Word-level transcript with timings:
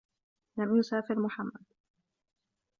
لَمْ 0.57 0.75
يُسَافِرْ 0.77 1.19
مُحَمَّدٌ. 1.19 1.65